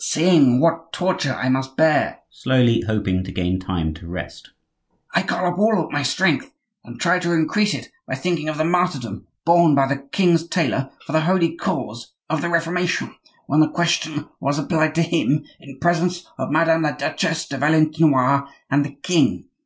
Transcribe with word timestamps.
"Seeing 0.00 0.60
what 0.60 0.92
torture 0.92 1.32
I 1.32 1.48
must 1.48 1.74
bear," 1.74 2.10
said 2.10 2.10
Christophe, 2.10 2.42
slowly, 2.42 2.80
hoping 2.86 3.24
to 3.24 3.32
gain 3.32 3.58
time 3.58 3.94
to 3.94 4.06
rest, 4.06 4.50
"I 5.14 5.22
call 5.22 5.50
up 5.50 5.58
all 5.58 5.90
my 5.90 6.02
strength, 6.02 6.52
and 6.84 7.00
try 7.00 7.18
to 7.20 7.32
increase 7.32 7.72
it 7.72 7.88
by 8.06 8.14
thinking 8.14 8.50
of 8.50 8.58
the 8.58 8.66
martyrdom 8.66 9.26
borne 9.46 9.74
by 9.74 9.86
the 9.86 9.96
king's 9.96 10.46
tailor 10.46 10.90
for 11.06 11.12
the 11.12 11.22
holy 11.22 11.56
cause 11.56 12.12
of 12.28 12.42
the 12.42 12.50
Reformation, 12.50 13.14
when 13.46 13.60
the 13.60 13.70
question 13.70 14.28
was 14.40 14.58
applied 14.58 14.94
to 14.96 15.02
him 15.02 15.46
in 15.58 15.78
presence 15.78 16.26
of 16.36 16.50
Madame 16.50 16.82
la 16.82 16.92
Duchesse 16.92 17.48
de 17.48 17.56
Valentinois 17.56 18.46
and 18.70 18.84
the 18.84 18.92
king. 19.02 19.48